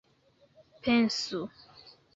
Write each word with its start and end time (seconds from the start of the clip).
pensu 0.83 1.39